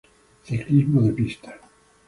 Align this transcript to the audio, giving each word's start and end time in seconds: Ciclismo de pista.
Ciclismo 0.41 1.03
de 1.03 1.13
pista. 1.13 1.55